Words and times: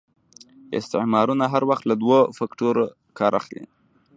استعمارونه 0.79 1.45
هر 1.53 1.63
وخت 1.69 1.83
له 1.89 1.95
دوه 2.03 2.19
فکټورنو 2.37 2.85
کار 3.19 3.31
اخلي. 3.39 3.63